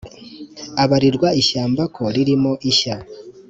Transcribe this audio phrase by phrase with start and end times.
[0.83, 2.95] abarirwa ishyamba ko ririmo ishya